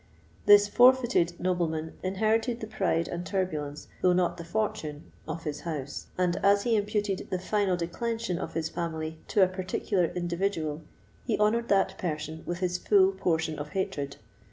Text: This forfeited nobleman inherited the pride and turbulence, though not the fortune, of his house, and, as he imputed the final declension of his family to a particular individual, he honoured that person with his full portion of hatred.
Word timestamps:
This 0.47 0.67
forfeited 0.67 1.39
nobleman 1.39 1.93
inherited 2.01 2.59
the 2.59 2.65
pride 2.65 3.07
and 3.07 3.23
turbulence, 3.23 3.87
though 4.01 4.13
not 4.13 4.37
the 4.37 4.43
fortune, 4.43 5.11
of 5.27 5.43
his 5.43 5.59
house, 5.59 6.07
and, 6.17 6.37
as 6.37 6.63
he 6.63 6.75
imputed 6.75 7.27
the 7.29 7.37
final 7.37 7.77
declension 7.77 8.39
of 8.39 8.55
his 8.55 8.67
family 8.67 9.19
to 9.27 9.43
a 9.43 9.47
particular 9.47 10.05
individual, 10.05 10.81
he 11.23 11.37
honoured 11.37 11.67
that 11.69 11.99
person 11.99 12.41
with 12.47 12.57
his 12.61 12.79
full 12.79 13.11
portion 13.11 13.59
of 13.59 13.69
hatred. 13.73 14.15